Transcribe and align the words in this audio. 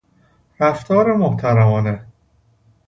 رفتار 0.59 1.17
محترمانه 1.17 2.07